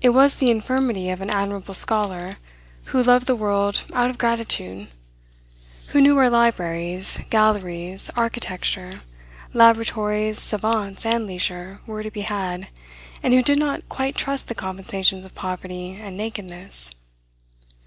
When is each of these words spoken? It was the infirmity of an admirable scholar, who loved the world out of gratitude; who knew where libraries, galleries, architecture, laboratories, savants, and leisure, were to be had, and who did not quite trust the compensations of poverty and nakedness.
It 0.00 0.14
was 0.14 0.36
the 0.36 0.50
infirmity 0.50 1.10
of 1.10 1.20
an 1.20 1.28
admirable 1.28 1.74
scholar, 1.74 2.38
who 2.84 3.02
loved 3.02 3.26
the 3.26 3.36
world 3.36 3.84
out 3.92 4.08
of 4.08 4.16
gratitude; 4.16 4.88
who 5.88 6.00
knew 6.00 6.14
where 6.16 6.30
libraries, 6.30 7.20
galleries, 7.28 8.08
architecture, 8.16 9.02
laboratories, 9.52 10.40
savants, 10.40 11.04
and 11.04 11.26
leisure, 11.26 11.80
were 11.86 12.02
to 12.02 12.10
be 12.10 12.22
had, 12.22 12.68
and 13.22 13.34
who 13.34 13.42
did 13.42 13.58
not 13.58 13.86
quite 13.90 14.14
trust 14.16 14.48
the 14.48 14.54
compensations 14.54 15.26
of 15.26 15.34
poverty 15.34 15.98
and 16.00 16.16
nakedness. 16.16 16.90